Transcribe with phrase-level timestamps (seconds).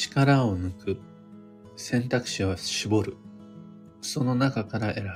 [0.00, 0.98] 力を抜く、
[1.76, 3.16] 選択肢を絞る、
[4.00, 5.10] その中から選ぶ。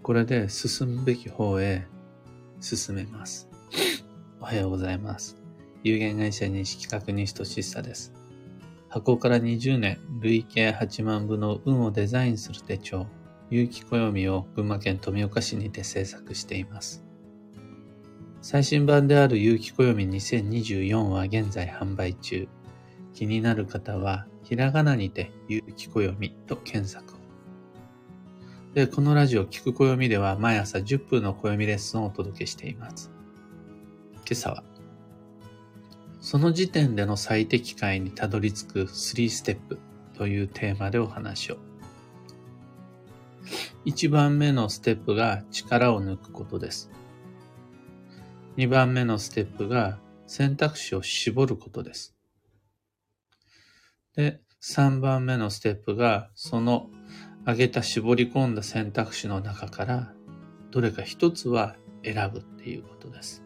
[0.00, 1.88] これで進むべき方へ
[2.60, 3.48] 進めます。
[4.40, 5.36] おはようございます。
[5.82, 8.12] 有限会社認識確認士としさです。
[8.88, 13.08] 箱から20年、累計8万部の運をデザインする手帳、
[13.50, 17.04] 有機暦を群馬県富岡市にて制作しています。
[18.40, 22.46] 最新版である有機暦2024は現在販売中。
[23.14, 27.14] 気になる方は、ひらがなにて有機暦と検索。
[28.74, 33.10] で、このラジオ聞く暦では毎朝10分の暦レッスンをお届けしています。
[34.16, 34.64] 今朝は、
[36.20, 39.78] その時点での最適解にたどり着く3ステップ
[40.14, 41.58] というテーマでお話を。
[43.84, 46.90] 1番目のステップが力を抜くことです。
[48.56, 52.13] 2番目のステップが選択肢を絞ることです。
[54.16, 56.90] で、3番目のステップがその
[57.42, 60.14] 挙げた絞り込んだ選択肢の中から
[60.70, 63.42] どれか一つは選ぶっていうことです。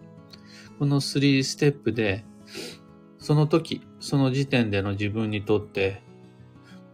[0.79, 2.25] この3ステップで
[3.19, 6.03] その時、その時点での自分にとって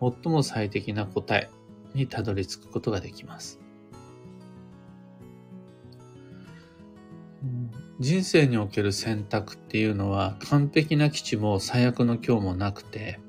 [0.01, 1.51] 最も最適な答え
[1.95, 3.61] にたどり着くことができます。
[8.01, 13.21] 人生における選択っていうのは完璧な基地も最悪の今日もなくて、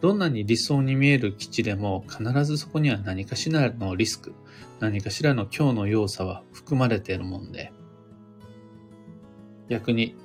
[0.00, 4.34] どんなに理想に見える基地でも必ずそこには何かしらのリスク、
[4.78, 7.72] 何かしらの今日の要素は含まれているもんで、
[9.68, 10.16] 逆に、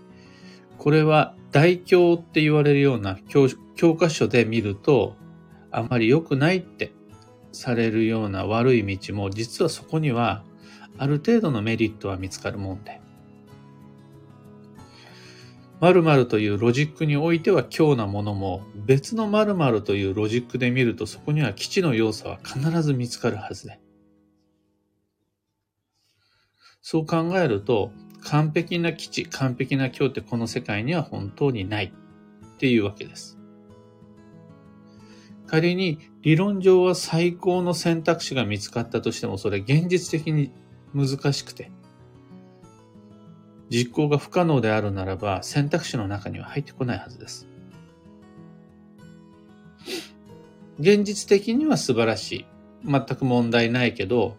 [0.78, 5.16] これは大教って言われるような教教科書で見ると、
[5.72, 6.94] あまり良くないって
[7.52, 10.44] されるような悪い道も、実はそこには
[10.98, 13.02] ある程度のメリットは見つかるもんで。
[15.82, 23.80] 〇〇というロジックにおいては強なものも別の〇〇というロジックで見るとそこには基地の要素は必ず見つかるはずで。
[26.82, 27.92] そう考えると
[28.26, 33.38] 完璧な基地、完璧な強ってこの世界には本当にないっていうわけです。
[35.46, 40.52] 仮に理論上は最高の選択肢が見つかったとしてもそれ現実的に
[40.94, 41.72] 難しくて、
[43.70, 47.48] 実行が不可能であるならば選択肢の中には入ってこないはずです。
[50.80, 52.46] 現実的には素晴らしい。
[52.86, 54.38] 全く問題ないけど、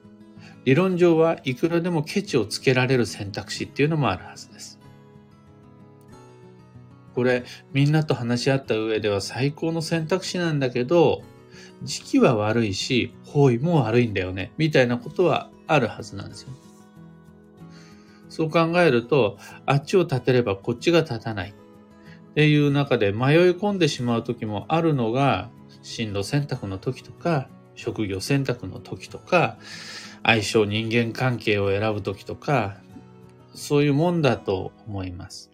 [0.64, 4.78] 理論上はいくらでもケチをつけられる選択肢っていうのもあるはずです。
[7.14, 11.22] これ、みんなと話し合った上では最高の選択肢なんだけど、
[11.82, 16.50] 時期は悪いし、方位も悪いんだよね、みたいなことはあるはずなんですよ。
[18.36, 21.54] そう考えると、あっちを立てればこっちが立たないっ
[22.34, 25.48] ていう中で迷い込んでしまう時もあるのが、
[25.82, 29.56] 進路選択の時とか、職業選択の時とか、
[30.22, 32.76] 相性人間関係を選ぶ時とか、
[33.54, 35.50] そういうもんだと思います。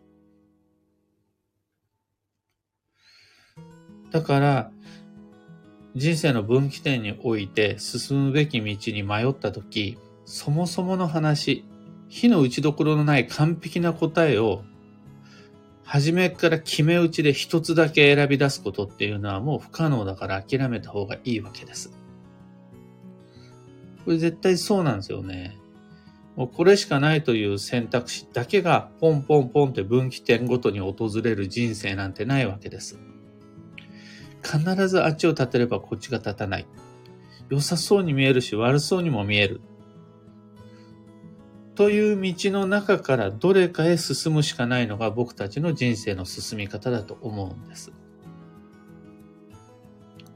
[4.10, 4.72] だから、
[5.94, 11.64] 人生の分岐点において進むべき道に迷ったとき、そもそもの話、
[12.12, 14.64] 火の打ちどころのない完璧な答えを、
[15.82, 21.90] 初めから決め打ちで一つだけ選び出すことっていうのはもう不可能だから諦めた方がいいわけです。
[24.04, 25.56] これ絶対そうなんですよね。
[26.36, 32.98] もうこれしかないという選択肢だけがポンポンポンって分岐点ごとに訪れる人生なんてないわけです。
[34.44, 36.66] 必ずあっちを立てればこっちが立たない。
[37.48, 39.62] 良さそうに見えるし悪そうにも見える。
[41.74, 47.92] という道の中からどれかへ進むしかないのが僕たちの人生の進み方だと思うんです。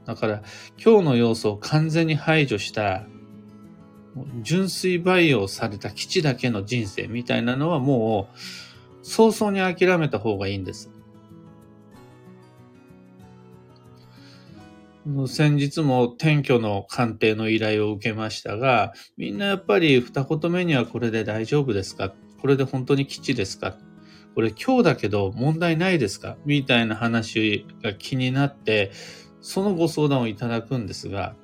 [0.05, 0.41] だから
[0.83, 3.05] 今日の要素を完全に排除した
[4.41, 8.37] 純粋培養された基地だけの人生みたいなのはもう
[9.03, 10.96] 早々に諦めた方がいいんです。
[15.27, 22.13] 先日も転居の鑑定の依頼を受けましたが、みんなやっぱり二言目にはこれで大丈夫ですか？
[22.41, 23.77] これで本当に基地ですか？
[24.35, 26.35] これ今日だけど問題ないですか？
[26.45, 28.91] みたいな話が気になって、
[29.39, 31.35] そのご相談をいただくんですが、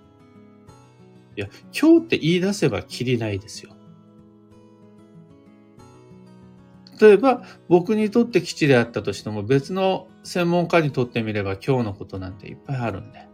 [1.38, 3.72] いや、今日って言い出せばきりないですよ。
[7.00, 13.28] 例えば、僕にとって基地であったとしても、別の専門家にとってみれば今日のことなんていっぱいあるんで。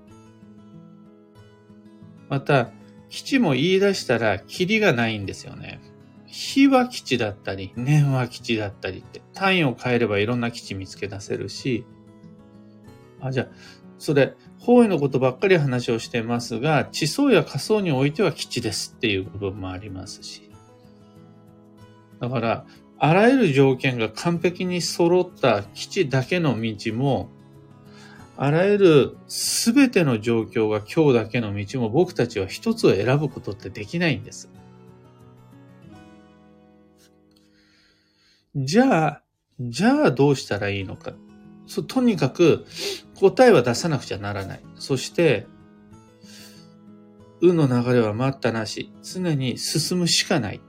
[2.29, 2.71] また、
[3.09, 5.81] 基地も言い出したら、キリがないんですよね。
[6.27, 11.85] 日は基地だったり、年は基地だったりって、単位を変えればいろんな基地見つけ出せるし、
[13.19, 13.47] あ、じゃあ、
[13.97, 20.51] それ、方位のことばっかり話をしてますが、地層や仮想においては基地ですっていう部分もありますし。
[22.21, 22.65] だから、
[22.99, 27.29] あらゆる条件が完璧に揃った基地だけの道も、
[28.41, 34.49] あらゆるすべての状況が今日だけの道も僕たちは一つを選ぶことってできないんです。
[38.55, 39.23] じゃあ、
[39.59, 41.11] じゃあどうしたらいいのか。
[41.89, 42.65] とにかく
[43.19, 44.61] 答えは出さなくちゃならない。
[44.75, 45.45] そして、
[47.41, 48.89] 運の流れは待ったなし。
[49.03, 50.61] 常に進むしかない。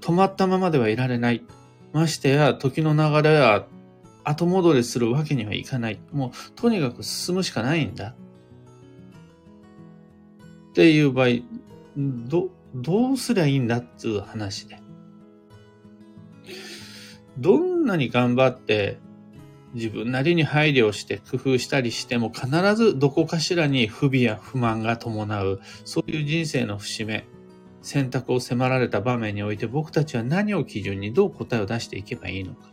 [0.00, 1.42] 止まったままではいられない。
[1.92, 3.66] ましてや、時の流れは
[4.30, 6.00] 後戻りするわけにはいかない。
[6.12, 8.14] もう、とにかく進むしかないんだ。
[10.70, 11.28] っていう場合、
[11.96, 14.78] ど、どうすりゃいいんだっていう話で。
[17.38, 18.98] どんなに頑張って
[19.74, 27.26] 自分なりに配慮して工夫したりしても必ずどこかしらに不備や不満が伴う、そういう人生の節目、
[27.82, 32.68] 選択を迫られた場面において僕たちは何を基準にどう答えを出していけばいいのか。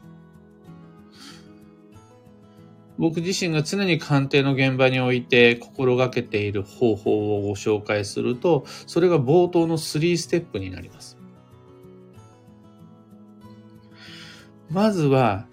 [2.98, 11.18] 僕自身が常に鑑定の現場において心がけている方法をご紹介すると、それが冒頭の3ステップになります。
[14.70, 15.46] まずは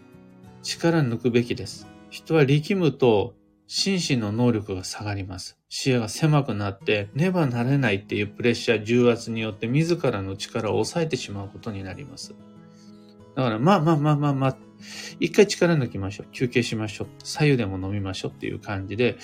[0.63, 1.87] 力抜くべきです。
[2.11, 3.35] 人は力むと
[3.67, 5.59] 心身の能力が下がります。
[5.69, 12.35] 視野が狭くなってねばなれないっていうプレッシャー、重圧によって自らの力を抑えてしまうことになります。
[13.35, 14.57] だから、まあまあまあまあまあ、
[15.19, 16.27] 一回力抜きましょう。
[16.33, 17.09] 休憩しましょう。
[17.23, 19.17] 左右でも飲みましょうっていう感じで、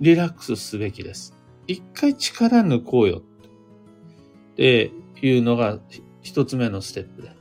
[0.00, 1.34] リラックスすべきです。
[1.66, 3.22] 一回力抜こうよ
[4.52, 4.90] って
[5.22, 5.78] いうのが
[6.22, 7.32] 一つ目のステップで。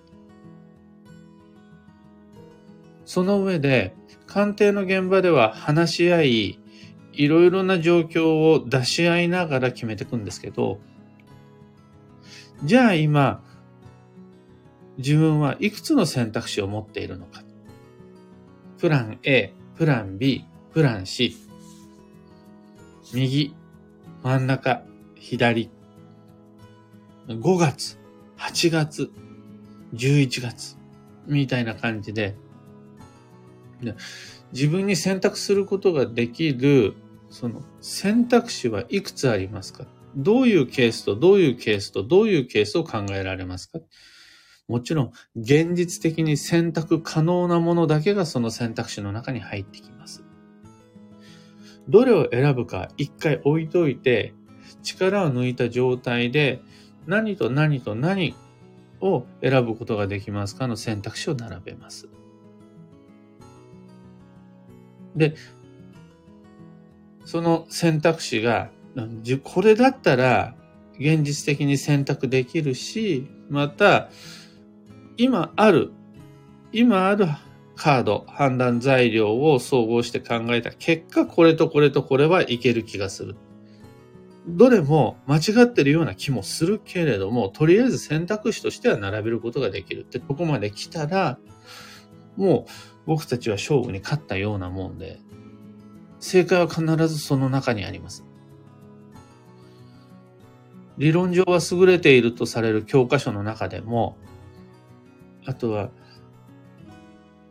[3.06, 3.96] その上で、
[4.28, 6.60] 鑑定の現場では話し合い、
[7.14, 10.80] いろいろな状況を出し合いながら決めていくんですけど、
[12.64, 13.44] じゃあ今、
[15.02, 17.44] 自分はいくつの選択肢を持っているのか。
[18.78, 21.36] プラン A、プラン B、プラン C。
[23.14, 23.54] 右、
[24.24, 24.84] 真ん中、
[25.16, 25.70] 左。
[27.28, 27.98] 5月、
[28.38, 29.12] 8月、
[29.94, 30.78] 11月。
[31.28, 32.36] みたいな感じで、
[34.52, 36.96] 自分に選択することができる、
[37.30, 39.86] その選択肢はいくつありますか？
[40.16, 43.80] どういうケースとどういうケースとどういうケースを考えられますか？
[44.68, 50.24] もちろん、現実的に選択可能なものだけがその選択肢の中に入ってきます。
[51.90, 54.34] どれを選ぶか一回置いといて、
[54.84, 56.62] 力を抜いた状態で
[57.06, 58.36] 何と何と何
[59.02, 62.08] を選ぶことができますかの選択肢を並べます。
[65.16, 65.36] で、
[67.26, 68.70] その選択肢が、
[69.44, 70.56] これだったら
[71.00, 74.10] 現実的に選択できるし、また、
[75.18, 75.92] 今ある、
[76.72, 77.28] 今ある
[77.76, 83.36] カード、判断材料を総合して考えた結果、これとこれとこれはいける気がする。
[84.48, 91.38] どれも間違ってるような気もするけれども、とりあえず選択肢としては並べることができるってとこまで来たら、
[92.38, 92.72] もう
[93.06, 95.20] 僕たちは勝負に勝ったようなもんで、
[96.20, 98.26] 正解は必ずその中にあります。
[100.98, 104.18] 理論上は優れているとされる教科書の中でも、
[105.46, 105.92] あとは、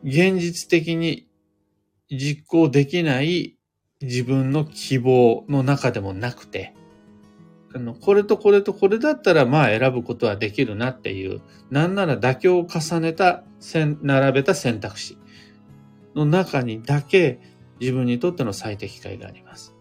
[0.02, 1.28] 現実的に
[2.11, 3.56] 実行できない
[4.00, 6.75] 自分の希望の中でもなくて、
[7.75, 13.44] あの、これとこれとこれだったらまあ選ぶことはできるなっていう、なんなら妥協を重ねた、
[14.02, 15.18] 並べた選択肢。
[16.14, 17.40] の中にだけ
[17.80, 19.75] 自分にとっての最適解があります。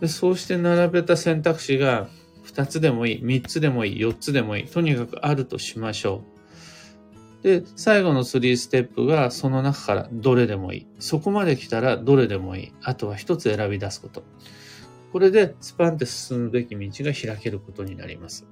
[0.00, 2.08] でそうして並べた選択肢が
[2.44, 6.22] 2つでもいい、3つでもいい、4つでもいい、とにかくあるとしましょ
[7.40, 7.42] う。
[7.42, 10.86] で、最後の3ステップがその中からどれでもいい。
[11.00, 12.72] そこまで来たらどれでもいい。
[12.82, 14.22] あとは1つ選び出すこと。
[15.12, 18.46] これでスパンって進むべき道が開けることになります。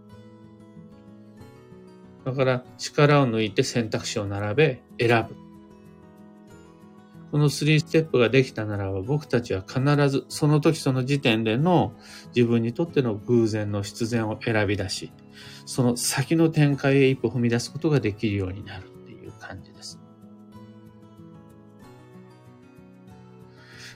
[2.25, 5.50] だから力を抜いて選択肢を並べ選ぶ。
[7.31, 11.93] この3ステップができたならば僕たちは必ずその時その時点での
[12.35, 15.13] 自分にとっての偶然の必然を選び出し、
[15.65, 20.01] その先の展開へ一歩踏み出すことができるようになるっていう感じです。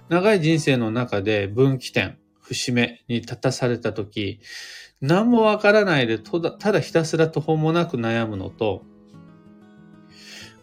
[0.09, 4.39] 長い人生の中で分岐点、節目に立たされた時、
[5.01, 8.85] 何もわからないでただ、ただひたすら途方もなく悩むのと、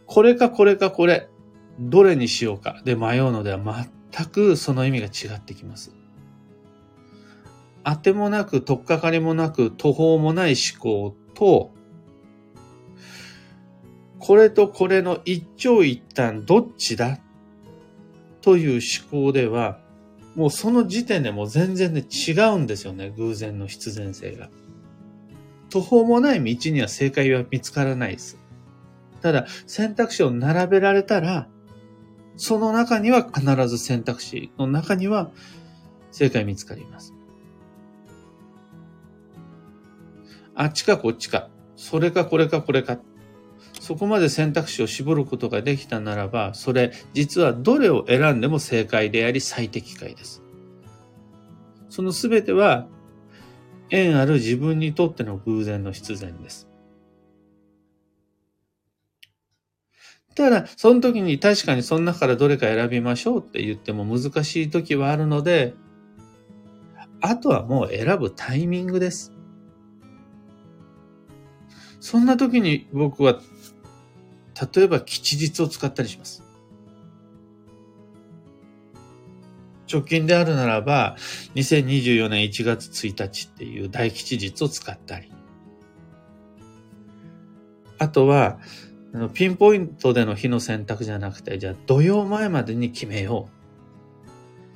[0.06, 1.28] これかこれかこれ、
[1.80, 3.60] どれにしようかで迷うのでは
[4.14, 5.92] 全くその意味が違ってきます。
[7.84, 11.72] 当てもなく、とっかかりもなく、途方もない思考と、
[14.20, 17.18] これとこれの一長一短どっちだ？
[18.42, 19.80] という思考では、
[20.36, 24.50] もうその時点でも全然ね違うんですよね、偶然の必然性が。
[25.72, 28.38] 途方もない道には正解は見つからないです。
[29.22, 31.48] ただ、選択肢を並べられたら、
[32.42, 35.30] その中には必ず選択肢の中には
[36.10, 37.14] 正解見つかります。
[40.56, 42.98] あっちかこっちか、それかこれかこれか。
[43.80, 50.42] そこまで選択肢を絞ることができたならば、それ実はどれを選んでも正解であり最適解です。
[51.90, 52.88] そのすべては
[53.92, 56.71] 縁ある自分にとっての偶然の必然です。
[60.36, 65.74] ただ、その時に確かにその中からどれか選びましょうって言っても難しい時はあるので、
[67.20, 69.34] あとはもう選ぶタイミングです。
[72.00, 73.40] そんな時に僕は、
[74.76, 76.44] 例えば吉日を使ったりします。
[79.92, 81.18] 直近であるならば、
[81.56, 85.32] 2024年1月1日っていう大吉日を使ったり。
[88.00, 88.60] あとは、
[89.34, 93.62] ピンポイントでの日の選択じゃなくて、じゃあ土曜前までに決めよう。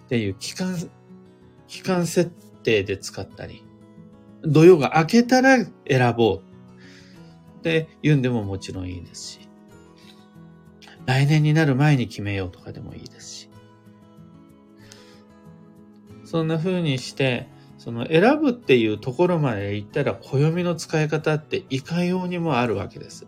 [0.05, 0.77] っていう期間、
[1.67, 2.29] 期間設
[2.63, 3.63] 定で使ったり、
[4.43, 6.41] 土曜が明けたら選ぼう。
[7.59, 9.39] って言うんでももちろんいいですし、
[11.05, 13.49] 来年になる前に決めようとかでもいいですし、
[16.25, 23.27] そんな風にして、その選ぶっていうところまで行ったら暦の使い方っていかようにもあるわけです。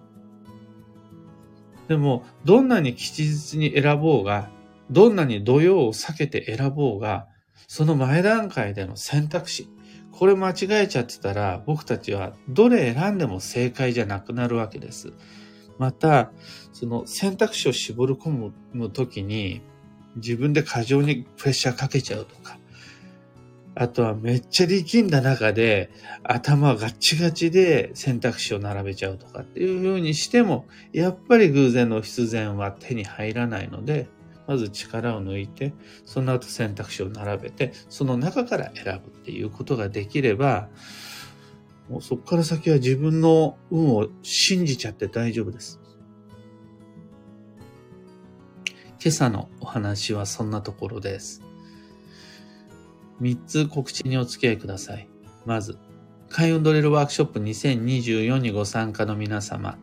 [1.87, 4.49] でも、どんなに吉日に選ぼうが、
[4.89, 7.27] どんなに土曜を避けて選ぼうが、
[7.67, 9.69] その前段階での選択肢、
[10.11, 15.13] これ間違えちゃってたら、僕たちはどれ選んでも正解じゃなくなるわけです。
[15.77, 16.31] また、
[16.73, 19.61] その選択肢を絞り込むときに、
[20.15, 22.57] 自分で過剰にプレッシャーかけちゃうとか、
[23.79, 25.91] あとはめっちゃ力んだ中で
[26.23, 34.07] 頭ガッチガチで選択肢を並べちゃうとかっていう風にしても、やっぱり偶然の必然は手に入らないので、
[34.47, 35.73] まず力を抜いて、
[36.05, 40.69] その後選択肢を並べて、その中から選ぶっていうことができれば、
[41.87, 45.79] もうそこから先は自分の運を信じちゃって大丈夫です。
[48.99, 51.46] 今朝のお話はそんなところです。
[53.21, 55.07] 3つ告知にお付き合いください。
[55.45, 55.77] まず、
[56.29, 59.77] 開運ドリルワークショップ2024にご参加の皆様。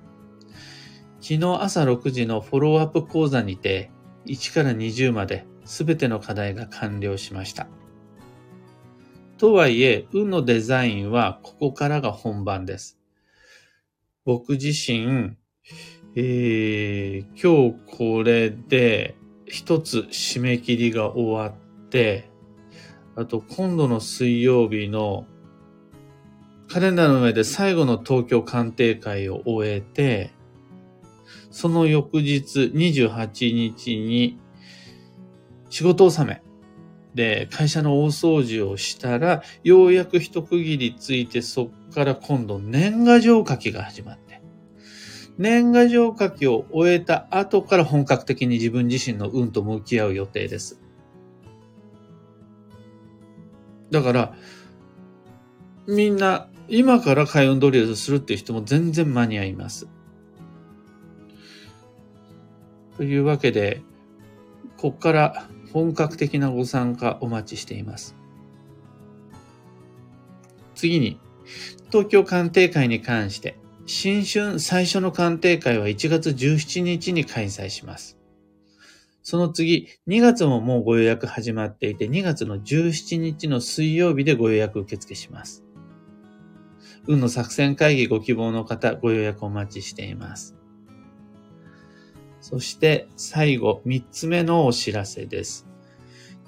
[1.21, 3.91] 昨日朝6時のフォローアップ講座にて、
[4.27, 7.67] 1から20まで全ての課題が完了しました。
[9.39, 12.99] とはいえ、運のデザインはここからが本番です。
[14.25, 15.37] 僕自身、
[16.15, 22.31] えー、今日これで一つ締め切りが終わって、
[23.17, 25.27] あと今度の水曜日の
[26.69, 30.33] カレンダーの上で最後の東京鑑定会を終えて、
[31.51, 34.41] その翌日28日に
[35.71, 36.43] 仕事納め
[37.15, 44.43] で会社の大掃除をしたら、ようやく一区切りついてそっから今度年賀状書きが始まって、
[45.39, 50.84] 年賀状書きを終えた後から本格的に自分自身の運と向き合う予定です。
[53.95, 54.35] だから、
[55.87, 59.87] みんな、今から開運ドリルするっていう人も全然間に合います。
[62.97, 63.83] というわけで、
[64.79, 68.17] こっから本格的なご参加お待ちしています。
[70.75, 71.21] 次に、
[71.93, 78.19] 東京鑑定会に関して、新春最初の鑑定会は1月17日に開催します。
[79.25, 85.65] その次、2月ももうご予約始まっていて、2月の17日の水曜日でご予約受付します。
[87.07, 90.55] 運の作戦会議ご希望の方、ご予約お待ちしています。
[92.43, 95.67] そして最後、3つ目のお知らせです。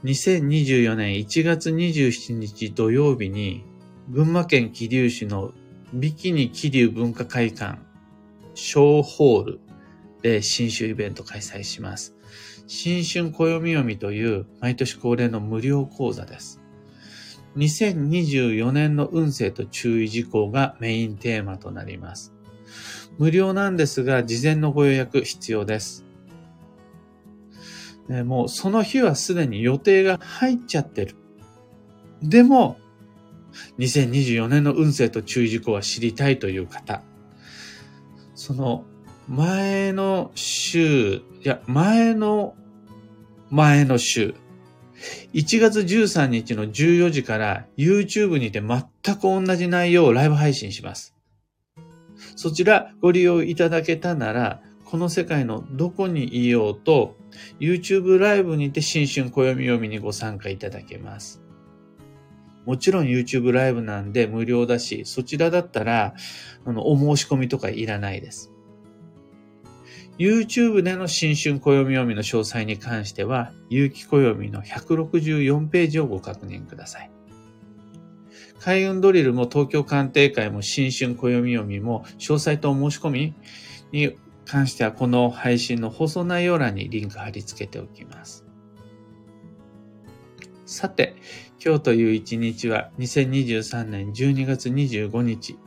[0.04, 3.64] 2024年1月27日土曜日に、
[4.10, 5.52] 群馬県桐生市の
[5.94, 7.78] ビキニ桐生文化会館
[8.52, 9.60] 小ホール
[10.26, 12.16] で新春イベント開催します。
[12.66, 16.60] 新春暦読みという毎年恒例の無料講座です。
[17.56, 22.34] 2024年の運勢と注意事項がメインテーマとなります。
[23.18, 26.04] 無料なんですが、事前のご予約必要です。
[28.08, 31.14] ね、もうその日はすでに予定が入っちゃってる。
[32.20, 32.78] でも、
[33.78, 37.04] 2024年の運勢と注意事項は知りたいという方。
[38.34, 38.84] その
[39.28, 42.54] 前の週、いや、前の
[43.50, 44.34] 前の週、
[45.34, 51.14] 1月13日の14時から YouTube にて全く同じ内容をライブ配信します。
[52.36, 57.16] そちらご利用いただけたなら、この世界のどこにいようと、
[57.60, 61.42] YouTube ライブにて新春暦読みにご参加いただけます。
[62.64, 66.14] もちろん YouTube ライブなんで無料だし、そちらだったら、
[66.64, 68.52] あの、お申し込みとかいらないです。
[70.18, 77.10] YouTube での新春暦読みの詳細に関しては、有機暦の164ページをご確認ください。
[78.60, 83.34] 開運ドリルも東京鑑定会も新春暦読みも詳細とお申し込み
[83.92, 88.44] に関してはこの配信の放送内容欄にリンク貼り付けておきます。
[90.64, 91.14] さて、
[91.64, 95.58] 今日という一日は2023年12月25日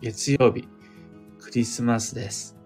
[0.00, 0.68] 月曜日
[1.40, 2.56] クリスマスです。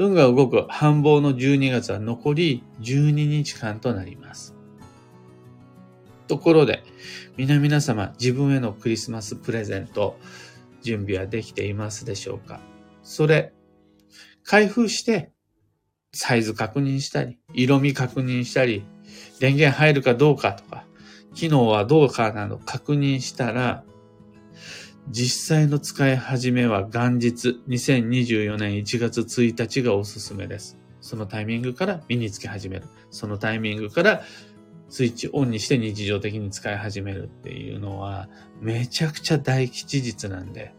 [0.00, 4.54] 運が動く繁忙の12月は残り12日間となります。
[6.28, 6.84] ところで、
[7.36, 10.16] 皆々様自分へのクリスマスプレゼント
[10.82, 12.60] 準備はできていますでしょうか？
[13.02, 13.52] それ、
[14.44, 15.32] 開封して
[16.12, 18.84] サイズ確認したり、色味確認したり、
[19.40, 20.84] 電源入るかどうかとか、
[21.34, 23.82] 機能はどうかなど確認したら、
[25.10, 30.78] 実際の使い始めは元日2024年1月1日がおすすめです。
[31.00, 32.84] そのタイミングから身につけ始める。
[33.10, 34.22] そのタイミングから
[34.90, 38.28] スイッチオンにして日常的に使い始めるっていうのは
[38.60, 40.74] めちゃくちゃ大吉日なんで、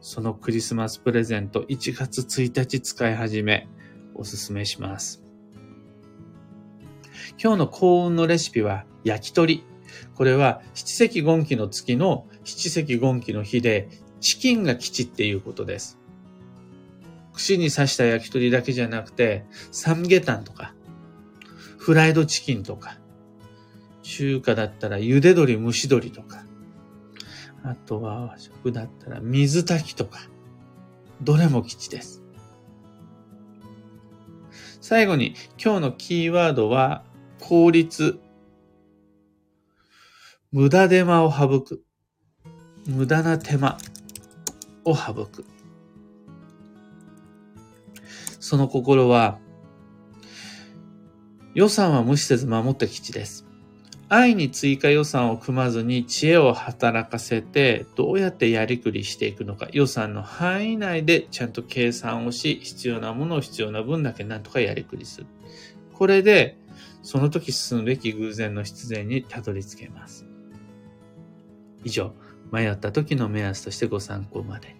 [0.00, 3.68] そのクリスマスプレゼント1月1日使い始め
[4.14, 5.22] おすすめします。
[7.40, 9.64] 今日の幸運のレシピは焼き鳥。
[10.14, 13.88] これは七石権期の月の七石権期の日で
[14.20, 15.98] チキンが吉っていうことです。
[17.32, 20.74] 串に刺した焼き鳥だけじゃなくて、サムゲタンとか、
[21.78, 22.98] フライドチキンとか、
[24.02, 26.44] 中華だったら茹で鶏蒸し鶏とか、
[27.62, 30.18] あとは和食だったら水炊きとか、
[31.22, 32.24] どれも吉です。
[34.80, 37.04] 最後に今日のキーワードは
[37.40, 38.18] 効率
[40.50, 41.84] 無駄手間を省く。
[42.86, 43.76] 無駄な手間
[44.86, 45.44] を省く。
[48.40, 49.38] その心は、
[51.54, 53.44] 予算は無視せず守って基地です。
[54.08, 65.26] 愛に追加予算を組まずに知恵を働かせてどうやってやりくりしていくのか予算の範囲内でちゃんと計算をし必要なものを必要な分だけなんとかやりくりする。
[65.92, 66.56] これで
[67.02, 70.27] その時進むべき偶然の必然にたどり着けます。
[71.84, 72.12] 以上、
[72.52, 74.76] 迷った時の目安としてご参考まで。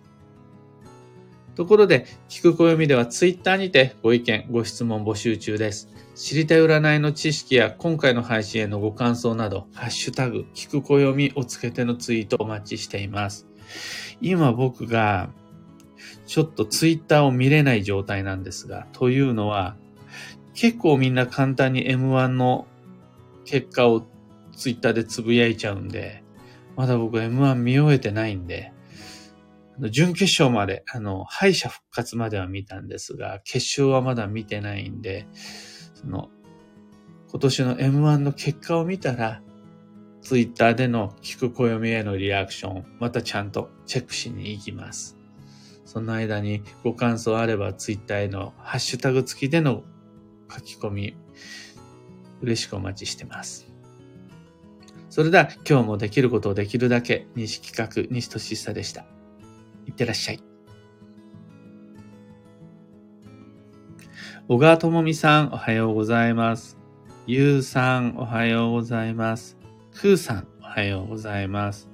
[1.54, 5.88] ところで、聞く暦ではツイッターにてご意見、ご質問募集中です。
[6.14, 13.48] 知りたい占いの知識や今回の配信へのご感想など、ハッシュタグ、聞く暦をつけてのツイートお待ちしています。
[14.20, 15.30] 今僕が、
[16.26, 19.76] ちょっとツイッターを見れない状態なんですが、というのは、
[20.54, 22.66] 結構みんな簡単に M1 の
[23.44, 24.06] 結果を
[24.56, 26.22] ツイッターでつぶやいちゃうんで、
[26.78, 28.72] まだ僕 M1 見終えてないんで、
[29.90, 35.26] 準決勝まで、あの、敗者復活までは見たんですが、決勝はまだ見てないんで、
[35.94, 36.30] その、
[37.32, 39.42] 今年の M1 の結果を見たら、
[40.22, 45.16] ツイッターでの聞く暦へのリアクション、またちゃんとチェックしに行きます。
[45.84, 49.82] その間にご感想あればツイッターへのハッシュタグ付きでの
[50.48, 51.16] 書き込み、
[52.40, 53.67] 嬉しくお待ちしてます。
[55.18, 59.04] それでは今日もできることをできるだけ西企画西俊久でした。
[59.84, 60.40] いってらっしゃい。
[64.46, 66.78] 小川智美さん、おはようございます。
[67.26, 69.58] ゆうさん、おはようございます。
[69.92, 71.90] くーさん、おはようございます。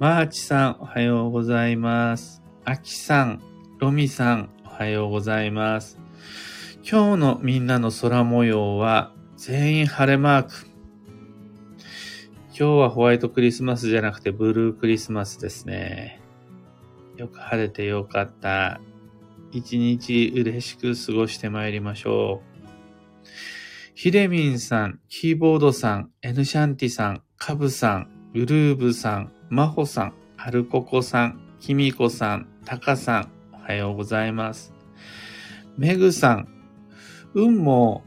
[0.00, 2.42] まーちさん、おはようございます。
[2.64, 3.40] あきさん、
[3.78, 6.00] ろみさん、おはようございます。
[6.82, 10.67] 今日のみんなの空模様は全員晴れマーク。
[12.60, 16.20] 今日はホワイトクリスマスじゃなくてブルークリスマスですね。
[17.16, 18.80] よく晴れてよかった。
[19.52, 23.28] 一日嬉しく過ごしてまいりましょう。
[23.94, 34.74] ヒレミンさん、キーボードさん、エヌシャンティさん、カブさん、グルーブさん、マホさん、アルココさん、キミコさん、タカさん、おはようございます。
[35.76, 36.48] メグさん、
[37.34, 38.02] 運も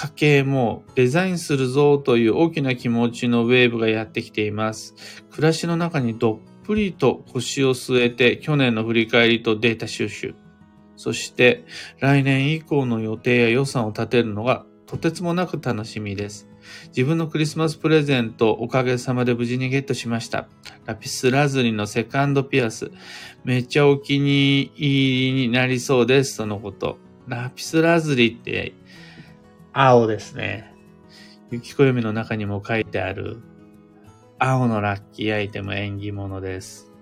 [0.00, 4.94] 家計もデザインするぞという大きな気持ちのウェーブがやってきています。
[5.28, 10.36] 暮らしの中にどっぷりと腰を据えて去年の振り返りとデータ収集、
[10.94, 11.64] そして
[11.98, 16.48] 来年以降の予定や予算を立てるのがとてつもなく楽しみです。
[16.96, 20.48] 自分のクリスマスプレゼントおかげさまで無事にゲットしました。
[20.84, 22.92] ラピスラズリのセカンドピアス。
[23.42, 26.36] めっちゃお気に入りになりそうです。
[26.36, 26.98] そのこと。
[27.26, 28.72] ラピスラズリって
[29.72, 30.74] 青ですね。
[31.50, 33.38] 雪暦の中にも書いてある
[34.38, 36.92] 青のラッキーアイテム縁起物です。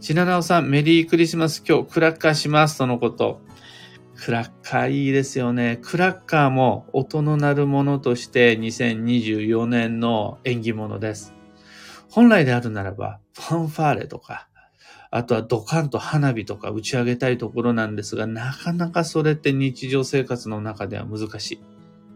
[0.00, 3.40] ちななおさん、メリークリスマス今日クラッカーしますとのこと。
[4.16, 5.78] クラッカーいいですよね。
[5.82, 11.34] クラッカーも音の鳴るものとして2024年の縁起物です。
[12.10, 14.48] 本来であるならば、ファンファーレとか、
[15.16, 21.60] あとはドカンと花火とか打ち上げたいところなんですが、なかなかそれって日常生活の中では難しい。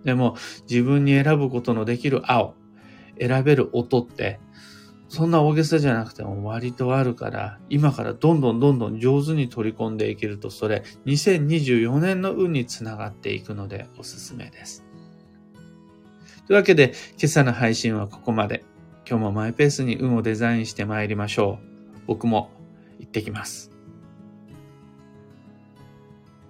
[0.05, 0.37] でも
[0.69, 2.57] 自分に選ぶことのできる青、
[3.21, 4.41] 選べる音って
[5.09, 14.85] そんな大げさじゃなくても割とあるから、今からどんどんどんどん上手に取り込んでいけると、それ2024年の運につながっていくのでおすすめです。
[16.49, 18.65] というわけで、今朝の配信はここまで。
[19.09, 22.01] 今日もマイペースに運をデザインして参りましょう。
[22.09, 22.51] 僕も
[22.99, 23.78] 行ってきます。